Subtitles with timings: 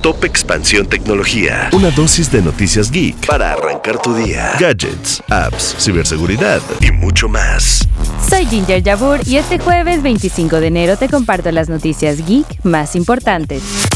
[0.00, 1.70] Top Expansión Tecnología.
[1.72, 4.52] Una dosis de noticias geek para arrancar tu día.
[4.56, 7.80] Gadgets, apps, ciberseguridad y mucho más.
[8.30, 12.94] Soy Ginger Yabur y este jueves 25 de enero te comparto las noticias geek más
[12.94, 13.87] importantes.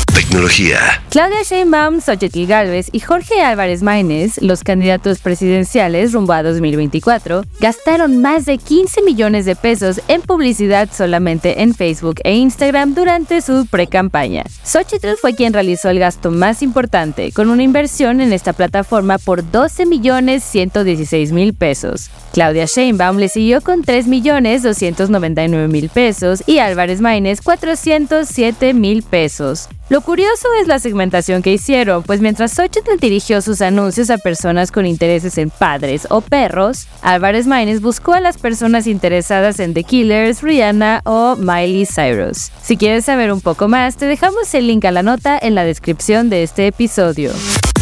[1.11, 8.23] Claudia Sheinbaum, Xochitl Galvez y Jorge Álvarez Maínez, los candidatos presidenciales rumbo a 2024, gastaron
[8.23, 13.67] más de 15 millones de pesos en publicidad solamente en Facebook e Instagram durante su
[13.67, 14.45] pre-campaña.
[14.65, 19.51] Xochitl fue quien realizó el gasto más importante, con una inversión en esta plataforma por
[19.51, 22.09] 12 millones 116 mil pesos.
[22.33, 29.03] Claudia Sheinbaum le siguió con 3 millones 299 mil pesos y Álvarez Maínez 407 mil
[29.03, 29.69] pesos.
[29.93, 34.73] Lo curioso es la segmentación que hicieron, pues mientras Xochitl dirigió sus anuncios a personas
[34.73, 39.85] con intereses en padres o perros, Álvarez Maínez buscó a las personas interesadas en The
[39.85, 42.51] Killers, Rihanna o Miley Cyrus.
[42.63, 45.63] Si quieres saber un poco más, te dejamos el link a la nota en la
[45.63, 47.31] descripción de este episodio.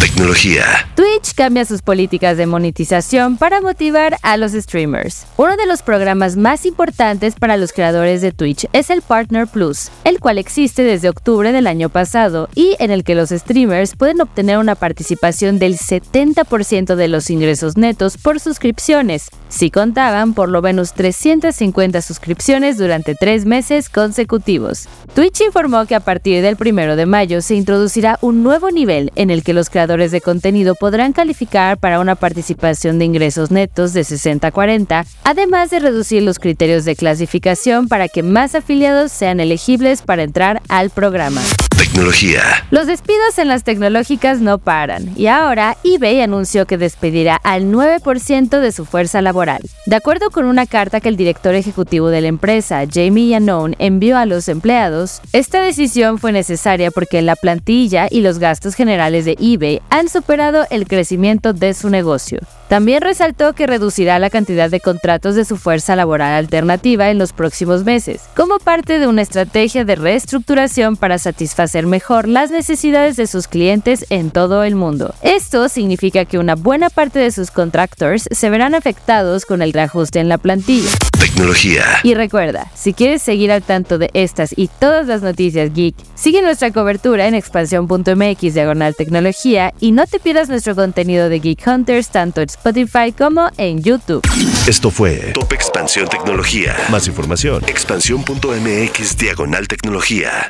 [0.01, 0.65] Tecnología.
[0.97, 5.27] Twitch cambia sus políticas de monetización para motivar a los streamers.
[5.37, 9.91] Uno de los programas más importantes para los creadores de Twitch es el Partner Plus,
[10.05, 14.23] el cual existe desde octubre del año pasado y en el que los streamers pueden
[14.23, 20.63] obtener una participación del 70% de los ingresos netos por suscripciones, si contaban por lo
[20.63, 24.89] menos 350 suscripciones durante tres meses consecutivos.
[25.15, 29.29] Twitch informó que a partir del 1 de mayo se introducirá un nuevo nivel en
[29.29, 34.03] el que los creadores de contenido podrán calificar para una participación de ingresos netos de
[34.03, 40.23] 60-40, además de reducir los criterios de clasificación para que más afiliados sean elegibles para
[40.23, 41.43] entrar al programa.
[41.81, 42.43] Tecnología.
[42.71, 48.61] Los despidos en las tecnológicas no paran y ahora eBay anunció que despedirá al 9%
[48.61, 49.63] de su fuerza laboral.
[49.87, 54.19] De acuerdo con una carta que el director ejecutivo de la empresa, Jamie Yanone, envió
[54.19, 59.39] a los empleados, esta decisión fue necesaria porque la plantilla y los gastos generales de
[59.41, 62.41] eBay han superado el crecimiento de su negocio.
[62.69, 67.33] También resaltó que reducirá la cantidad de contratos de su fuerza laboral alternativa en los
[67.33, 73.27] próximos meses, como parte de una estrategia de reestructuración para satisfacer mejor las necesidades de
[73.27, 75.15] sus clientes en todo el mundo.
[75.23, 80.21] Esto significa que una buena parte de sus contractors se verán afectados con el reajuste
[80.21, 80.91] en la plantilla.
[81.19, 81.85] Tecnología.
[82.03, 86.43] Y recuerda, si quieres seguir al tanto de estas y todas las noticias geek, sigue
[86.43, 92.09] nuestra cobertura en expansión.mx diagonal tecnología y no te pierdas nuestro contenido de Geek Hunters
[92.09, 94.23] tanto en Spotify como en YouTube.
[94.67, 96.77] Esto fue Top Expansión Tecnología.
[96.91, 100.49] Más información, expansión.mx diagonal tecnología.